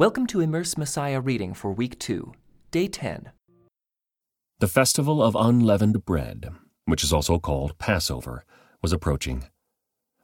[0.00, 2.32] Welcome to Immerse Messiah reading for week 2,
[2.70, 3.32] day 10.
[4.58, 6.48] The festival of unleavened bread,
[6.86, 8.46] which is also called Passover,
[8.80, 9.44] was approaching.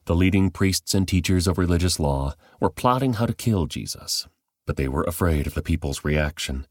[0.06, 4.26] The leading priests and teachers of religious law were plotting how to kill Jesus,
[4.66, 6.66] but they were afraid of the people's reaction.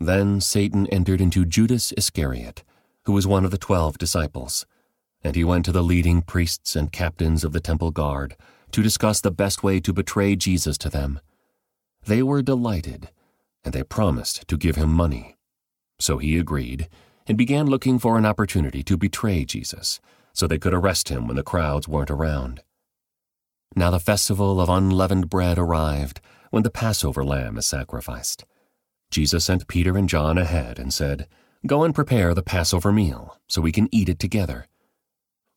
[0.00, 2.64] Then Satan entered into Judas Iscariot,
[3.04, 4.64] who was one of the twelve disciples,
[5.22, 8.38] and he went to the leading priests and captains of the temple guard
[8.72, 11.20] to discuss the best way to betray Jesus to them.
[12.06, 13.10] They were delighted,
[13.64, 15.36] and they promised to give him money.
[15.98, 16.88] So he agreed
[17.26, 20.00] and began looking for an opportunity to betray Jesus
[20.32, 22.62] so they could arrest him when the crowds weren't around.
[23.74, 26.20] Now the festival of unleavened bread arrived
[26.50, 28.44] when the Passover lamb is sacrificed.
[29.10, 31.26] Jesus sent Peter and John ahead and said,
[31.66, 34.68] Go and prepare the Passover meal so we can eat it together.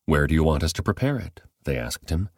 [0.06, 1.42] Where do you want us to prepare it?
[1.66, 2.30] They asked him.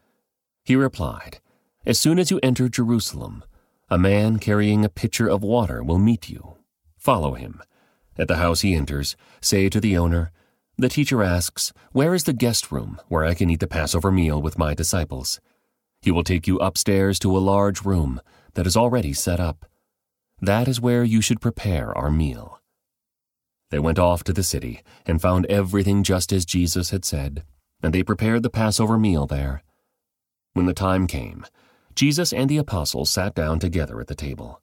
[0.65, 1.39] He replied,
[1.85, 3.45] As soon as you enter Jerusalem,
[3.91, 6.55] a man carrying a pitcher of water will meet you.
[6.97, 7.61] Follow him.
[8.17, 10.31] At the house he enters, say to the owner,
[10.77, 14.41] The teacher asks, Where is the guest room where I can eat the Passover meal
[14.41, 15.41] with my disciples?
[16.01, 18.21] He will take you upstairs to a large room
[18.53, 19.65] that is already set up.
[20.39, 22.61] That is where you should prepare our meal.
[23.71, 27.43] They went off to the city and found everything just as Jesus had said,
[27.83, 29.63] and they prepared the Passover meal there.
[30.53, 31.45] When the time came,
[31.95, 34.61] Jesus and the apostles sat down together at the table.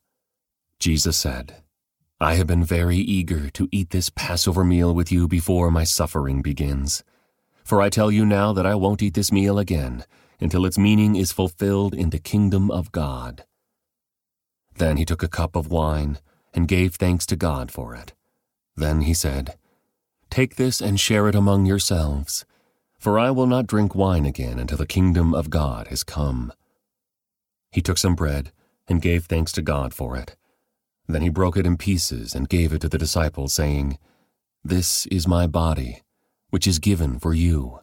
[0.79, 1.63] Jesus said,
[2.21, 6.41] I have been very eager to eat this Passover meal with you before my suffering
[6.41, 7.03] begins.
[7.63, 10.03] For I tell you now that I won't eat this meal again
[10.39, 13.45] until its meaning is fulfilled in the kingdom of God.
[14.75, 16.19] Then he took a cup of wine
[16.53, 18.13] and gave thanks to God for it.
[18.75, 19.57] Then he said,
[20.29, 22.45] Take this and share it among yourselves,
[22.97, 26.53] for I will not drink wine again until the kingdom of God has come.
[27.71, 28.51] He took some bread
[28.87, 30.35] and gave thanks to God for it.
[31.07, 33.97] Then he broke it in pieces and gave it to the disciples, saying,
[34.63, 36.03] This is my body,
[36.49, 37.79] which is given for you.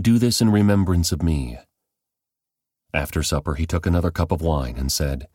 [0.00, 1.58] Do this in remembrance of me.
[2.92, 5.28] After supper, he took another cup of wine and said,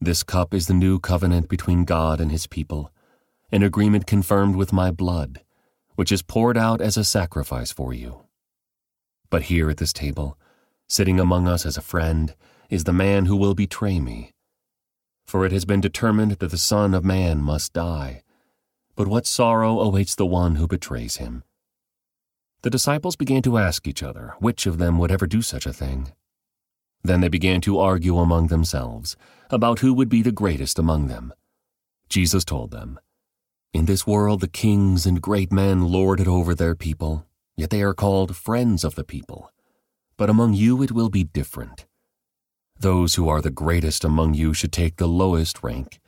[0.00, 2.92] This cup is the new covenant between God and his people,
[3.50, 5.42] an agreement confirmed with my blood,
[5.94, 8.24] which is poured out as a sacrifice for you.
[9.30, 10.38] But here at this table,
[10.88, 12.34] sitting among us as a friend,
[12.70, 14.32] is the man who will betray me.
[15.26, 18.22] For it has been determined that the Son of Man must die.
[18.96, 21.42] But what sorrow awaits the one who betrays him?
[22.62, 25.72] The disciples began to ask each other which of them would ever do such a
[25.72, 26.12] thing.
[27.02, 29.16] Then they began to argue among themselves
[29.50, 31.34] about who would be the greatest among them.
[32.08, 32.98] Jesus told them,
[33.74, 37.26] In this world the kings and great men lord it over their people,
[37.56, 39.50] yet they are called friends of the people.
[40.16, 41.86] But among you it will be different.
[42.84, 46.02] Those who are the greatest among you should take the lowest rank,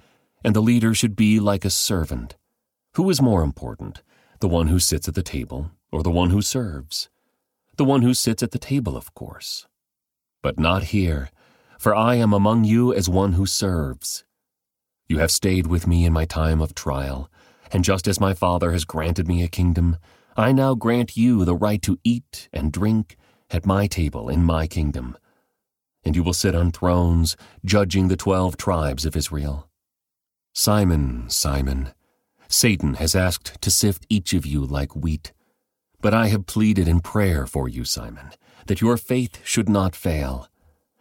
[0.45, 2.37] and the leader should be like a servant.
[2.97, 4.03] Who is more important,
[4.41, 7.09] the one who sits at the table or the one who serves?
[7.79, 9.67] The one who sits at the table, of course.
[10.43, 11.31] But not here,
[11.79, 14.27] for I am among you as one who serves.
[15.09, 17.31] You have stayed with me in my time of trial,
[17.73, 19.97] and just as my Father has granted me a kingdom,
[20.37, 23.17] I now grant you the right to eat and drink
[23.49, 25.17] at my table in my kingdom
[26.07, 29.69] and you will sit on thrones, judging the twelve tribes of Israel.
[30.55, 31.91] Simon, Simon,
[32.47, 35.33] Satan has asked to sift each of you like wheat.
[36.01, 38.31] But I have pleaded in prayer for you, Simon,
[38.67, 40.49] that your faith should not fail.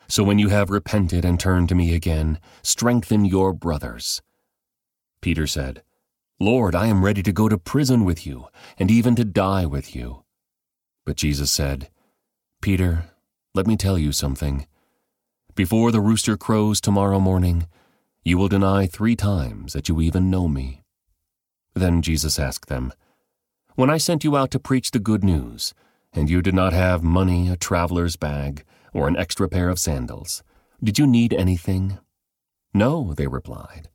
[0.08, 4.24] So when you have repented and turned to me again, strengthen your brothers.
[5.22, 5.84] Peter said,
[6.40, 8.48] Lord, I am ready to go to prison with you,
[8.80, 10.24] and even to die with you.
[11.06, 11.90] But Jesus said,
[12.60, 13.06] Peter,
[13.54, 14.66] let me tell you something.
[15.56, 17.68] Before the rooster crows tomorrow morning,
[18.26, 20.82] you will deny three times that you even know me.
[21.74, 22.92] Then Jesus asked them,
[23.76, 25.74] When I sent you out to preach the good news,
[26.12, 30.44] and you did not have money, a traveler's bag, or an extra pair of sandals,
[30.84, 32.00] did you need anything?
[32.74, 33.88] No, they replied.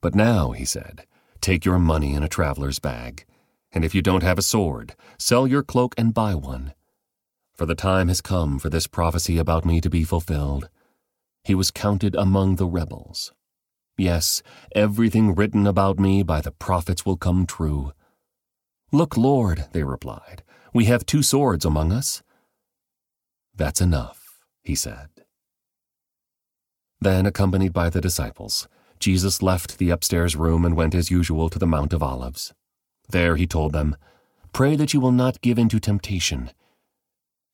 [0.00, 1.04] But now, he said,
[1.40, 3.24] take your money in a traveler's bag,
[3.72, 6.74] and if you don't have a sword, sell your cloak and buy one
[7.60, 10.70] for the time has come for this prophecy about me to be fulfilled.
[11.44, 13.34] He was counted among the rebels.
[13.98, 14.42] Yes,
[14.74, 17.92] everything written about me by the prophets will come true.
[18.92, 20.42] Look, Lord, they replied,
[20.72, 22.22] we have two swords among us.
[23.54, 25.10] That's enough, he said.
[26.98, 28.68] Then, accompanied by the disciples,
[28.98, 32.54] Jesus left the upstairs room and went as usual to the Mount of Olives.
[33.10, 33.96] There he told them,
[34.54, 36.52] Pray that you will not give in to temptation.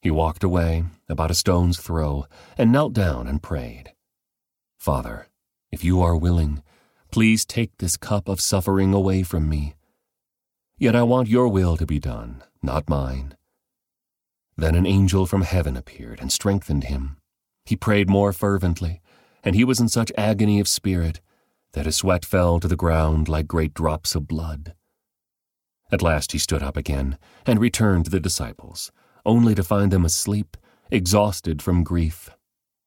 [0.06, 2.26] He walked away, about a stone's throw,
[2.56, 3.93] and knelt down and prayed.
[4.79, 5.26] Father,
[5.73, 6.62] if you are willing,
[7.11, 9.75] please take this cup of suffering away from me.
[10.79, 13.35] Yet I want your will to be done, not mine.
[14.56, 17.17] Then an angel from heaven appeared and strengthened him.
[17.64, 19.00] He prayed more fervently,
[19.43, 21.20] and he was in such agony of spirit
[21.73, 24.76] that his sweat fell to the ground like great drops of blood.
[25.91, 28.93] At last he stood up again and returned to the disciples,
[29.26, 30.56] only to find them asleep,
[30.90, 32.31] exhausted from grief.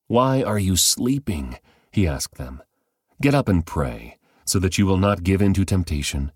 [0.07, 1.59] Why are you sleeping?
[1.91, 2.63] he asked them.
[3.21, 6.31] Get up and pray, so that you will not give in to temptation.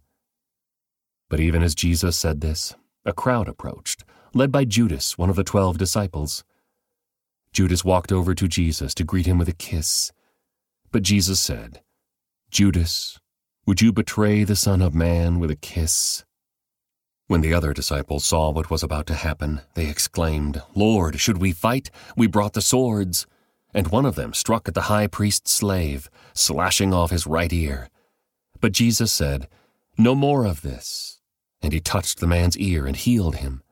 [1.30, 4.04] But even as Jesus said this, a crowd approached
[4.36, 6.44] led by Judas, one of the twelve disciples.
[7.52, 10.12] Judas walked over to Jesus to greet him with a kiss.
[10.92, 11.82] But Jesus said,
[12.50, 13.20] Judas,
[13.66, 16.26] would you betray the Son of Man with a kiss?
[17.28, 21.54] When the other disciples saw what was about to happen, they exclaimed, Lord, should we
[21.54, 21.90] fight?
[22.18, 23.26] We brought the swords.
[23.74, 27.90] And one of them struck at the high priest's slave, slashing off his right ear.
[28.60, 29.48] But Jesus said,
[29.98, 31.22] No more of this.
[31.62, 33.64] And he touched the man's ear and healed him.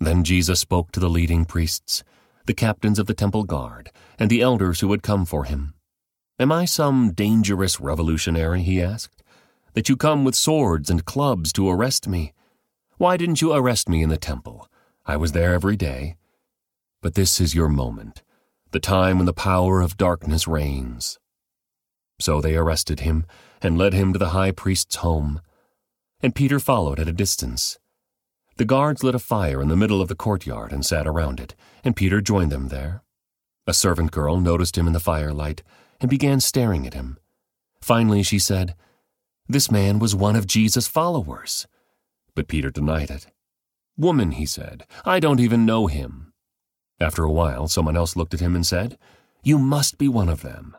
[0.00, 2.02] Then Jesus spoke to the leading priests,
[2.46, 5.74] the captains of the temple guard, and the elders who had come for him.
[6.38, 9.22] Am I some dangerous revolutionary, he asked,
[9.74, 12.32] that you come with swords and clubs to arrest me?
[12.96, 14.68] Why didn't you arrest me in the temple?
[15.04, 16.16] I was there every day.
[17.02, 18.22] But this is your moment,
[18.70, 21.18] the time when the power of darkness reigns.
[22.20, 23.26] So they arrested him
[23.60, 25.40] and led him to the high priest's home.
[26.22, 27.78] And Peter followed at a distance.
[28.56, 31.56] The guards lit a fire in the middle of the courtyard and sat around it,
[31.82, 33.02] and Peter joined them there.
[33.66, 35.64] A servant girl noticed him in the firelight
[36.00, 37.18] and began staring at him.
[37.80, 38.76] Finally, she said,
[39.48, 41.66] This man was one of Jesus' followers.
[42.34, 43.26] But Peter denied it.
[43.96, 46.32] Woman, he said, I don't even know him.
[47.00, 48.98] After a while, someone else looked at him and said,
[49.42, 50.76] You must be one of them.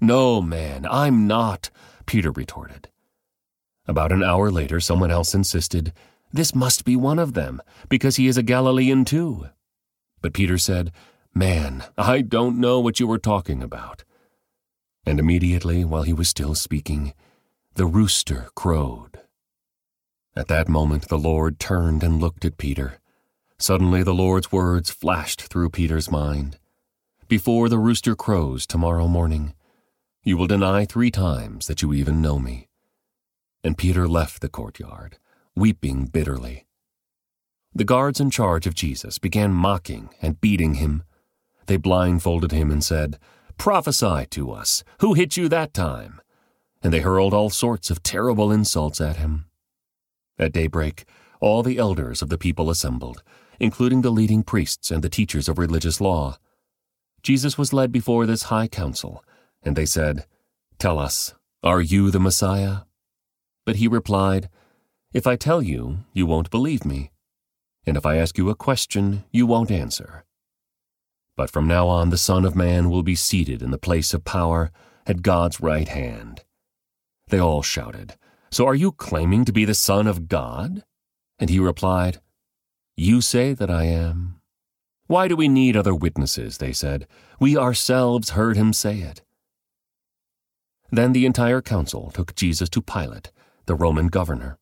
[0.00, 1.70] No, man, I'm not,
[2.06, 2.88] Peter retorted.
[3.86, 5.92] About an hour later, someone else insisted,
[6.30, 9.48] this must be one of them, because he is a Galilean too.
[10.20, 10.92] But Peter said,
[11.34, 14.04] Man, I don't know what you were talking about.
[15.06, 17.14] And immediately, while he was still speaking,
[17.76, 19.07] the rooster crowed.
[20.38, 23.00] At that moment, the Lord turned and looked at Peter.
[23.58, 26.60] Suddenly, the Lord's words flashed through Peter's mind.
[27.26, 29.52] Before the rooster crows tomorrow morning,
[30.22, 32.68] you will deny three times that you even know me.
[33.64, 35.18] And Peter left the courtyard
[35.56, 36.66] weeping bitterly.
[37.74, 41.02] The guards in charge of Jesus began mocking and beating him.
[41.66, 43.18] They blindfolded him and said,
[43.56, 44.84] Prophesy to us.
[45.00, 46.20] Who hit you that time?
[46.80, 49.47] And they hurled all sorts of terrible insults at him.
[50.38, 51.04] At daybreak,
[51.40, 53.22] all the elders of the people assembled,
[53.58, 56.38] including the leading priests and the teachers of religious law.
[57.22, 59.24] Jesus was led before this high council,
[59.62, 60.26] and they said,
[60.78, 62.82] Tell us, are you the Messiah?
[63.64, 64.48] But he replied,
[65.12, 67.10] if I tell you, you won't believe me.
[67.86, 70.24] And if I ask you a question, you won't answer.
[71.34, 74.24] But from now on, the Son of Man will be seated in the place of
[74.24, 74.70] power
[75.06, 76.44] at God's right hand.
[77.28, 78.16] They all shouted,
[78.50, 80.84] So are you claiming to be the Son of God?
[81.38, 82.20] And he replied,
[82.96, 84.40] You say that I am.
[85.06, 86.58] Why do we need other witnesses?
[86.58, 87.06] They said.
[87.40, 89.22] We ourselves heard him say it.
[90.90, 93.30] Then the entire council took Jesus to Pilate,
[93.66, 94.58] the Roman governor.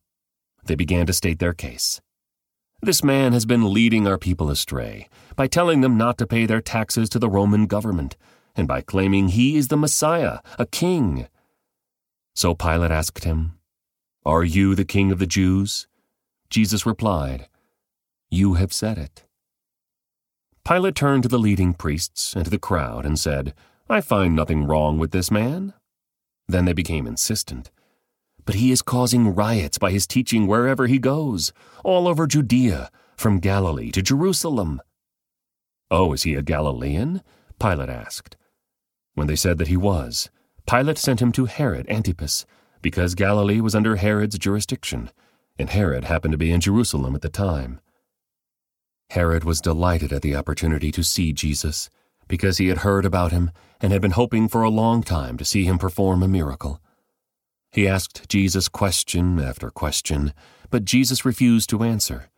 [0.65, 2.01] They began to state their case.
[2.81, 6.61] This man has been leading our people astray by telling them not to pay their
[6.61, 8.15] taxes to the Roman government
[8.55, 11.27] and by claiming he is the Messiah, a king.
[12.35, 13.56] So Pilate asked him,
[14.27, 15.87] Are you the king of the Jews?
[16.51, 17.47] Jesus replied,
[18.29, 19.23] You have said it.
[20.63, 23.55] Pilate turned to the leading priests and to the crowd and said,
[23.89, 25.73] I find nothing wrong with this man.
[26.47, 27.71] Then they became insistent
[28.47, 31.51] but he is causing riots by his teaching wherever he goes,
[31.83, 34.81] all over Judea, from Galilee to Jerusalem.
[35.91, 37.21] Oh, is he a Galilean?
[37.59, 38.37] Pilate asked.
[39.15, 40.29] When they said that he was,
[40.65, 42.45] Pilate sent him to Herod Antipas,
[42.87, 45.11] because Galilee was under Herod's jurisdiction,
[45.59, 47.81] and Herod happened to be in Jerusalem at the time.
[49.09, 51.89] Herod was delighted at the opportunity to see Jesus,
[52.29, 53.51] because he had heard about him
[53.81, 56.79] and had been hoping for a long time to see him perform a miracle.
[57.73, 60.33] He asked Jesus question after question,
[60.69, 62.29] but Jesus refused to answer.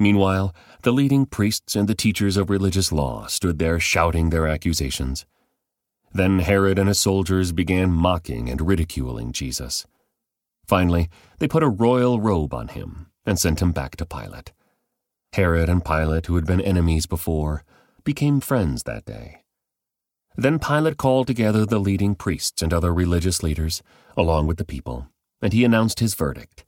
[0.00, 5.26] Meanwhile, the leading priests and the teachers of religious law stood there shouting their accusations.
[6.12, 9.86] Then Herod and his soldiers began mocking and ridiculing Jesus.
[10.66, 14.52] Finally, they put a royal robe on him and sent him back to Pilate.
[15.32, 17.64] Herod and Pilate, who had been enemies before,
[18.02, 19.42] became friends that day.
[20.36, 23.82] Then Pilate called together the leading priests and other religious leaders,
[24.16, 25.08] along with the people,
[25.42, 26.64] and he announced his verdict.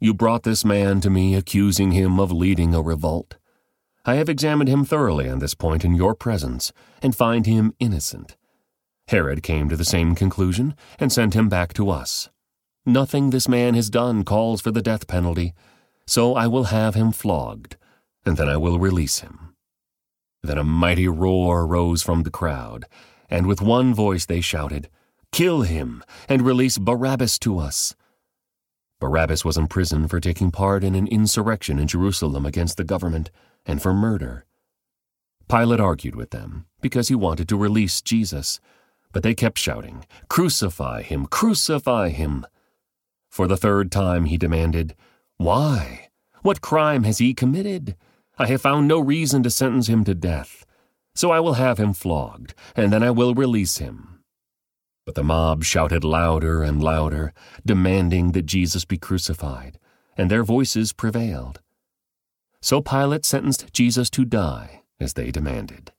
[0.00, 3.36] You brought this man to me, accusing him of leading a revolt.
[4.04, 8.36] I have examined him thoroughly on this point in your presence, and find him innocent.
[9.08, 12.28] Herod came to the same conclusion and sent him back to us.
[12.84, 15.54] Nothing this man has done calls for the death penalty,
[16.06, 17.76] so I will have him flogged,
[18.24, 19.54] and then I will release him.
[20.42, 22.86] Then a mighty roar rose from the crowd,
[23.28, 24.88] and with one voice they shouted,
[25.32, 27.94] Kill him, and release Barabbas to us.
[29.00, 33.30] Barabbas was in prison for taking part in an insurrection in Jerusalem against the government
[33.68, 34.46] and for murder.
[35.48, 38.58] Pilate argued with them because he wanted to release Jesus,
[39.12, 41.26] but they kept shouting, Crucify him!
[41.26, 42.46] Crucify him!
[43.30, 44.96] For the third time he demanded,
[45.36, 46.08] Why?
[46.42, 47.94] What crime has he committed?
[48.38, 50.64] I have found no reason to sentence him to death.
[51.14, 54.20] So I will have him flogged, and then I will release him.
[55.04, 57.32] But the mob shouted louder and louder,
[57.66, 59.78] demanding that Jesus be crucified,
[60.16, 61.60] and their voices prevailed.
[62.60, 65.92] So Pilate sentenced Jesus to die, as they demanded.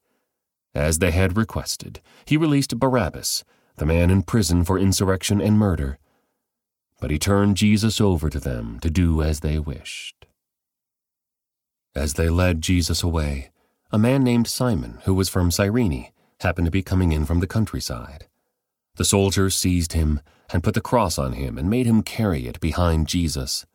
[0.76, 3.44] As they had requested, he released Barabbas,
[3.78, 5.98] the man in prison for insurrection and murder.
[7.00, 10.26] But he turned Jesus over to them to do as they wished.
[11.96, 13.52] As they led Jesus away,
[13.92, 16.12] a man named Simon, who was from Cyrene,
[16.42, 18.28] happened to be coming in from the countryside.
[18.96, 20.20] The soldiers seized him
[20.52, 23.66] and put the cross on him and made him carry it behind Jesus.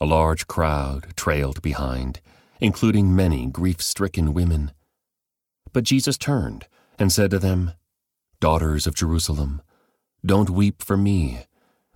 [0.00, 2.20] A large crowd trailed behind,
[2.60, 4.70] including many grief stricken women.
[5.72, 6.66] But Jesus turned
[6.98, 7.72] and said to them,
[8.40, 9.60] Daughters of Jerusalem,
[10.24, 11.46] don't weep for me,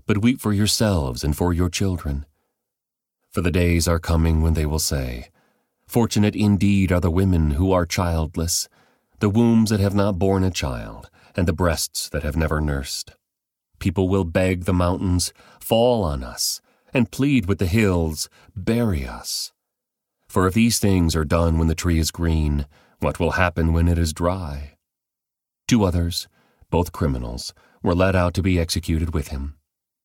[0.04, 2.26] but weep for yourselves and for your children.
[3.30, 5.30] For the days are coming when they will say,
[5.86, 8.68] Fortunate indeed are the women who are childless,
[9.20, 13.12] the wombs that have not borne a child, and the breasts that have never nursed.
[13.78, 16.60] People will beg the mountains, Fall on us,
[16.92, 19.52] and plead with the hills, Bury us.
[20.28, 22.66] For if these things are done when the tree is green,
[23.00, 24.76] what will happen when it is dry?
[25.68, 26.28] Two others,
[26.70, 29.56] both criminals, were led out to be executed with him.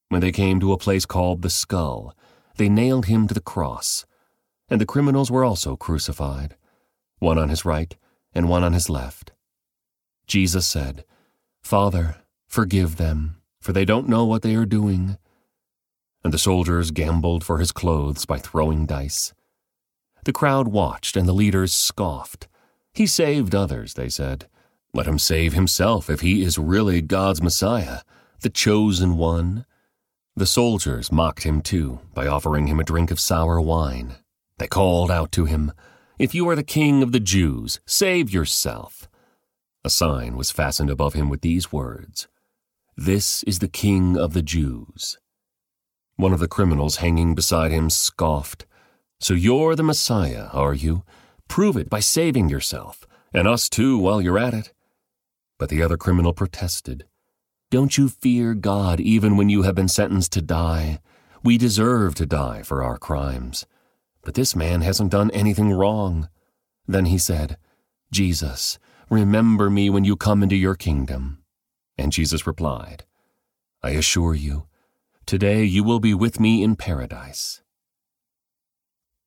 [0.10, 2.16] When they came to a place called the Skull,
[2.58, 4.06] they nailed him to the cross,
[4.70, 6.56] and the criminals were also crucified,
[7.20, 7.96] one on his right
[8.34, 9.32] and one on his left.
[10.28, 11.06] Jesus said,
[11.62, 12.18] Father,
[12.48, 15.18] forgive them, for they don't know what they are doing.
[16.24, 19.34] And the soldiers gambled for his clothes by throwing dice.
[20.26, 22.48] The crowd watched, and the leaders scoffed.
[22.94, 24.48] He saved others, they said.
[24.94, 28.00] Let him save himself if he is really God's Messiah,
[28.42, 29.66] the chosen one.
[30.36, 34.16] The soldiers mocked him too by offering him a drink of sour wine.
[34.58, 35.72] They called out to him,
[36.18, 39.08] If you are the king of the Jews, save yourself.
[39.84, 42.28] A sign was fastened above him with these words
[42.96, 45.18] This is the king of the Jews.
[46.18, 48.66] One of the criminals hanging beside him scoffed,
[49.20, 51.04] So you're the Messiah, are you?
[51.48, 54.74] Prove it by saving yourself, and us too while you're at it.
[55.60, 57.06] But the other criminal protested.
[57.70, 61.00] Don't you fear God even when you have been sentenced to die?
[61.44, 63.66] We deserve to die for our crimes.
[64.24, 66.30] But this man hasn't done anything wrong.
[66.88, 67.58] Then he said,
[68.12, 71.44] Jesus, remember me when you come into your kingdom.
[71.98, 73.06] And Jesus replied,
[73.84, 74.67] I assure you,
[75.28, 77.62] today you will be with me in paradise.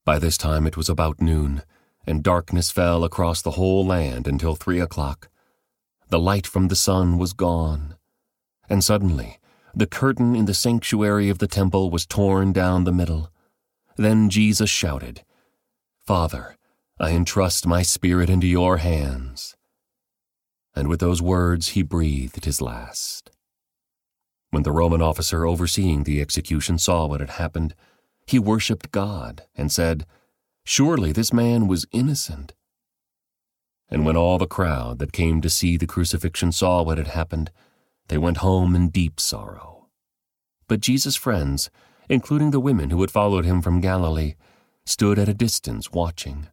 [0.04, 1.62] By this time it was about noon,
[2.04, 5.28] and darkness fell across the whole land until three o'clock.
[6.08, 7.94] The light from the sun was gone
[8.70, 9.38] and suddenly
[9.74, 13.30] the curtain in the sanctuary of the temple was torn down the middle.
[13.96, 15.22] Then Jesus shouted,
[16.06, 16.56] Father,
[16.98, 19.56] I entrust my spirit into your hands.
[20.74, 23.30] And with those words he breathed his last.
[24.50, 27.74] When the Roman officer overseeing the execution saw what had happened,
[28.26, 30.06] he worshipped God and said,
[30.64, 32.54] Surely this man was innocent.
[33.88, 37.50] And when all the crowd that came to see the crucifixion saw what had happened,
[38.08, 39.88] they went home in deep sorrow.
[40.68, 41.70] But Jesus' friends,
[42.08, 44.34] including the women who had followed him from Galilee,
[44.84, 46.48] stood at a distance watching.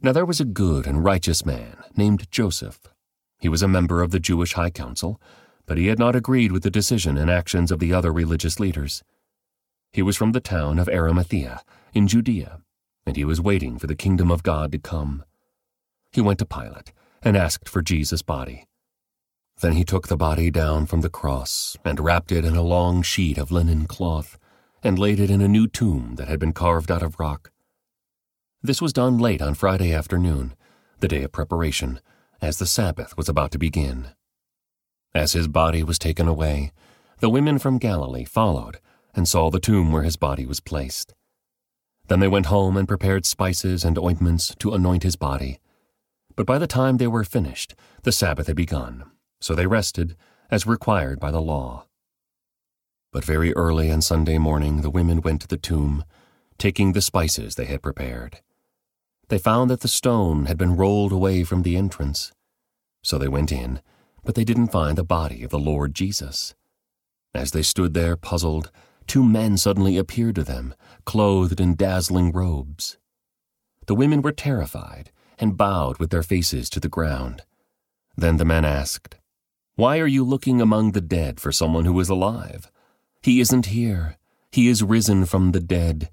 [0.00, 2.80] Now there was a good and righteous man named Joseph.
[3.40, 5.20] He was a member of the Jewish High Council,
[5.68, 9.04] but he had not agreed with the decision and actions of the other religious leaders.
[9.92, 11.60] He was from the town of Arimathea
[11.92, 12.62] in Judea,
[13.06, 15.24] and he was waiting for the kingdom of God to come.
[16.10, 18.66] He went to Pilate and asked for Jesus' body.
[19.60, 23.02] Then he took the body down from the cross and wrapped it in a long
[23.02, 24.38] sheet of linen cloth
[24.82, 27.50] and laid it in a new tomb that had been carved out of rock.
[28.62, 30.54] This was done late on Friday afternoon,
[31.00, 32.00] the day of preparation,
[32.40, 34.08] as the Sabbath was about to begin.
[35.14, 36.72] As his body was taken away,
[37.20, 38.78] the women from Galilee followed
[39.14, 41.14] and saw the tomb where his body was placed.
[42.08, 45.58] Then they went home and prepared spices and ointments to anoint his body.
[46.36, 49.04] But by the time they were finished, the Sabbath had begun,
[49.40, 50.16] so they rested,
[50.50, 51.86] as required by the law.
[53.12, 56.04] But very early on Sunday morning the women went to the tomb,
[56.58, 58.40] taking the spices they had prepared.
[59.28, 62.32] They found that the stone had been rolled away from the entrance.
[63.02, 63.80] So they went in,
[64.28, 66.54] but they didn't find the body of the Lord Jesus.
[67.32, 68.70] As they stood there puzzled,
[69.06, 70.74] two men suddenly appeared to them,
[71.06, 72.98] clothed in dazzling robes.
[73.86, 77.44] The women were terrified and bowed with their faces to the ground.
[78.18, 79.16] Then the men asked,
[79.76, 82.70] Why are you looking among the dead for someone who is alive?
[83.22, 84.18] He isn't here.
[84.52, 86.10] He is risen from the dead.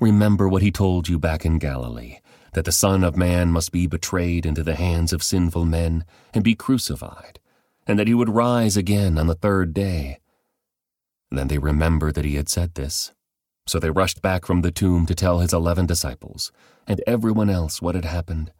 [0.00, 2.20] Remember what he told you back in Galilee
[2.56, 6.42] that the Son of Man must be betrayed into the hands of sinful men and
[6.42, 7.38] be crucified,
[7.86, 10.20] and that he would rise again on the third day.
[11.30, 13.12] Then they remembered that he had said this.
[13.66, 16.50] So they rushed back from the tomb to tell his eleven disciples
[16.86, 18.52] and everyone else what had happened.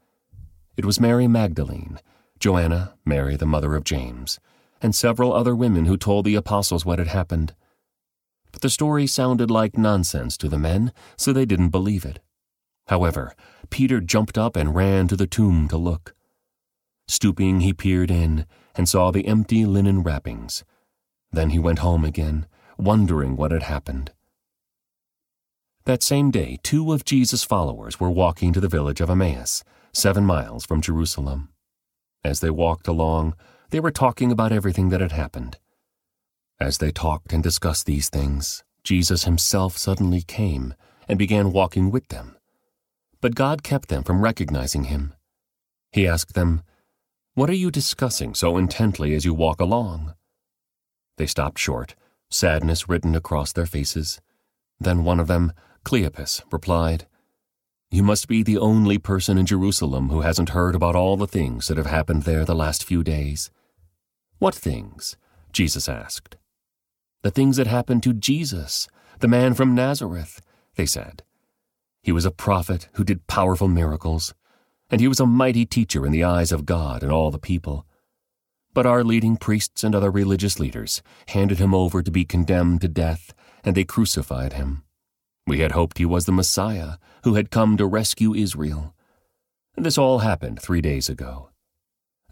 [0.76, 1.98] It was Mary Magdalene,
[2.38, 4.38] Joanna, Mary the mother of James,
[4.82, 7.54] and several other women who told the apostles what had happened.
[8.52, 12.18] But the story sounded like nonsense to the men, so they didn't believe it.
[12.86, 13.34] However,
[13.70, 16.14] Peter jumped up and ran to the tomb to look.
[17.08, 20.64] Stooping, he peered in and saw the empty linen wrappings.
[21.32, 22.46] Then he went home again
[22.78, 24.12] wondering what had happened.
[25.84, 29.62] That same day, two of Jesus' followers were walking to the village of Emmaus,
[29.92, 31.50] seven miles from Jerusalem.
[32.24, 33.34] As they walked along,
[33.70, 35.58] they were talking about everything that had happened.
[36.58, 40.74] As they talked and discussed these things, Jesus himself suddenly came
[41.08, 42.35] and began walking with them.
[43.20, 45.14] But God kept them from recognizing him.
[45.92, 46.62] He asked them,
[47.34, 50.14] What are you discussing so intently as you walk along?
[51.16, 51.94] They stopped short
[52.30, 54.20] sadness written across their faces.
[54.80, 55.52] Then one of them,
[55.84, 57.06] Cleopas, replied,
[57.90, 61.68] You must be the only person in Jerusalem who hasn't heard about all the things
[61.68, 63.50] that have happened there the last few days.
[64.38, 65.16] What things?
[65.52, 66.36] Jesus asked.
[67.22, 68.88] The things that happened to Jesus,
[69.20, 70.42] the man from Nazareth,
[70.74, 71.22] they said.
[72.06, 74.32] He was a prophet who did powerful miracles,
[74.88, 77.84] and he was a mighty teacher in the eyes of God and all the people.
[78.72, 82.88] But our leading priests and other religious leaders handed him over to be condemned to
[82.88, 84.84] death, and they crucified him.
[85.48, 88.94] We had hoped he was the Messiah who had come to rescue Israel.
[89.76, 91.50] This all happened three days ago.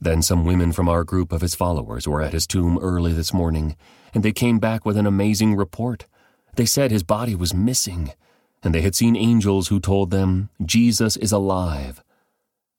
[0.00, 3.34] Then some women from our group of his followers were at his tomb early this
[3.34, 3.74] morning,
[4.14, 6.06] and they came back with an amazing report.
[6.54, 8.12] They said his body was missing,
[8.64, 12.02] and they had seen angels who told them, Jesus is alive.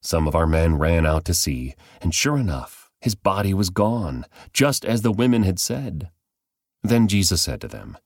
[0.01, 4.25] Some of our men ran out to see, and sure enough, his body was gone,
[4.51, 6.09] just as the women had said.
[6.83, 7.97] Then Jesus said to them,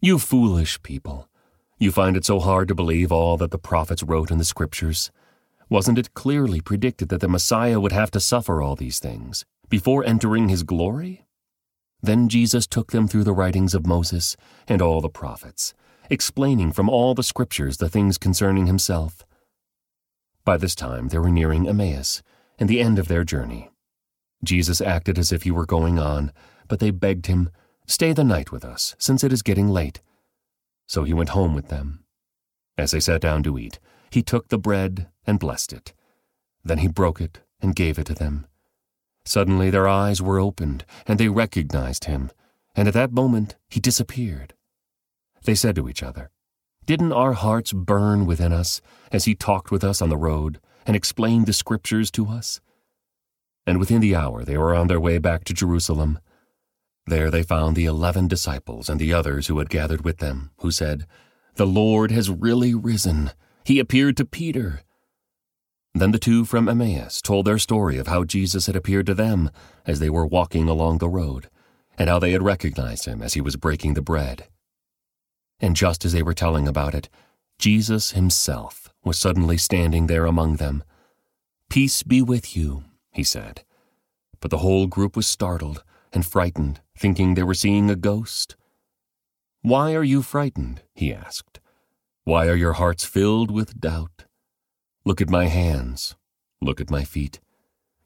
[0.00, 1.28] You foolish people,
[1.78, 5.10] you find it so hard to believe all that the prophets wrote in the scriptures.
[5.68, 10.04] Wasn't it clearly predicted that the Messiah would have to suffer all these things before
[10.04, 11.26] entering his glory?
[12.02, 14.36] Then Jesus took them through the writings of Moses
[14.68, 15.74] and all the prophets,
[16.10, 19.24] explaining from all the scriptures the things concerning himself.
[20.44, 22.22] By this time they were nearing Emmaus
[22.58, 23.70] and the end of their journey.
[24.44, 26.32] Jesus acted as if he were going on,
[26.68, 27.50] but they begged him,
[27.86, 30.00] Stay the night with us, since it is getting late.
[30.86, 32.04] So he went home with them.
[32.76, 33.78] As they sat down to eat,
[34.10, 35.92] he took the bread and blessed it.
[36.64, 38.46] Then he broke it and gave it to them.
[39.24, 42.30] Suddenly their eyes were opened, and they recognized him,
[42.74, 44.54] and at that moment he disappeared.
[45.46, 46.30] They said to each other,
[46.84, 48.80] Didn't our hearts burn within us
[49.10, 52.60] as he talked with us on the road and explained the scriptures to us?
[53.66, 56.18] and within the hour they were on their way back to Jerusalem.
[57.06, 60.70] There they found the eleven disciples and the others who had gathered with them, who
[60.70, 61.06] said,
[61.54, 63.32] The Lord has really risen.
[63.64, 64.82] He appeared to Peter.
[65.94, 69.50] Then the two from Emmaus told their story of how Jesus had appeared to them
[69.86, 71.48] as they were walking along the road,
[71.98, 74.48] and how they had recognized him as he was breaking the bread.
[75.60, 77.08] And just as they were telling about it,
[77.58, 80.84] Jesus himself was suddenly standing there among them.
[81.70, 83.64] Peace be with you, he said.
[84.40, 88.56] But the whole group was startled and frightened, thinking they were seeing a ghost.
[89.62, 90.82] Why are you frightened?
[90.94, 91.60] he asked.
[92.24, 94.24] Why are your hearts filled with doubt?
[95.04, 96.16] Look at my hands.
[96.60, 97.40] Look at my feet.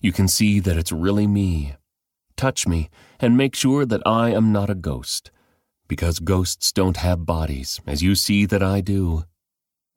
[0.01, 1.77] You can see that it's really me.
[2.37, 5.31] Touch me and make sure that I am not a ghost,
[5.91, 9.25] because ghosts don't have bodies, as you see that I do.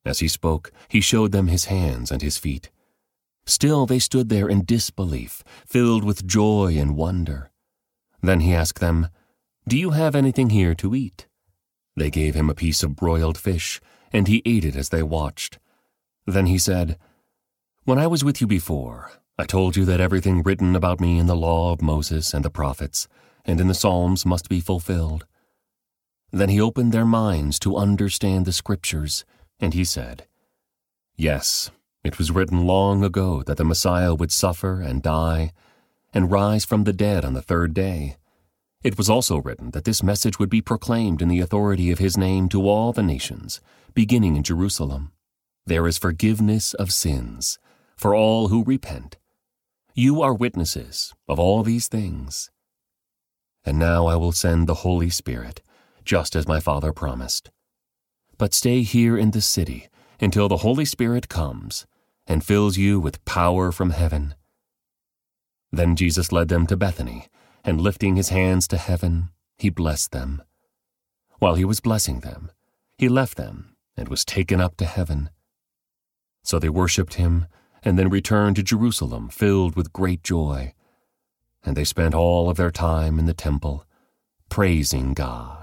[0.04, 2.72] As he spoke, he showed them his hands and his feet.
[3.46, 7.52] Still they stood there in disbelief, filled with joy and wonder.
[8.24, 9.08] Then he asked them,
[9.68, 11.28] Do you have anything here to eat?
[11.96, 13.80] They gave him a piece of broiled fish,
[14.12, 15.60] and he ate it as they watched.
[16.26, 16.98] Then he said,
[17.84, 21.28] When I was with you before, I told you that everything written about me in
[21.28, 23.08] the law of Moses and the prophets,
[23.46, 25.28] and in the Psalms must be fulfilled.
[26.34, 29.24] Then he opened their minds to understand the Scriptures,
[29.60, 30.26] and he said,
[31.16, 31.70] Yes,
[32.04, 35.54] it was written long ago that the Messiah would suffer and die
[36.12, 38.18] and rise from the dead on the third day.
[38.84, 42.18] It was also written that this message would be proclaimed in the authority of his
[42.18, 43.62] name to all the nations,
[43.94, 45.12] beginning in Jerusalem.
[45.68, 47.60] There is forgiveness of sins
[47.96, 49.18] for all who repent.
[49.94, 52.50] You are witnesses of all these things.
[53.64, 55.62] And now I will send the Holy Spirit,
[56.06, 57.52] just as my Father promised.
[58.38, 59.90] But stay here in the city
[60.20, 61.86] until the Holy Spirit comes
[62.28, 64.36] and fills you with power from heaven.
[65.72, 67.28] Then Jesus led them to Bethany,
[67.64, 70.42] and lifting his hands to heaven, he blessed them.
[71.40, 72.52] While he was blessing them,
[72.98, 75.30] he left them and was taken up to heaven.
[76.44, 77.48] So they worshipped him,
[77.84, 80.74] and then returned to Jerusalem filled with great joy.
[81.64, 83.86] And they spent all of their time in the temple,
[84.50, 85.63] praising God.